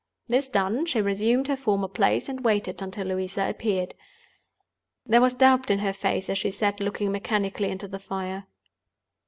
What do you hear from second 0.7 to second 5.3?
she resumed her former place, and waited until Louisa appeared. There